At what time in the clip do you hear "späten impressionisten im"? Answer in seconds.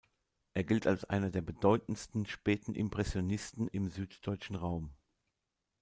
2.25-3.87